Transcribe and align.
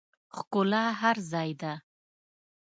ښکلا 0.37 0.85
هر 1.01 1.17
ځای 1.31 1.49
ده 1.61 1.73